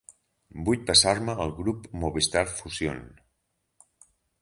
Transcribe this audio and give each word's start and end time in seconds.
Vull 0.69 0.81
passar-me 0.87 1.35
al 1.45 1.53
grup 1.61 1.87
Movistar 2.05 2.45
Fusión. 2.57 3.07